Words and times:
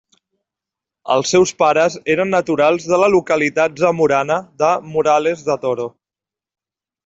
Els 1.15 1.33
seus 1.35 1.51
pares 1.63 1.97
eren 2.15 2.33
naturals 2.37 2.89
de 2.93 3.01
la 3.03 3.11
localitat 3.17 3.77
zamorana 3.85 4.41
de 4.65 4.73
Morales 4.97 5.49
de 5.53 5.61
Toro. 5.69 5.91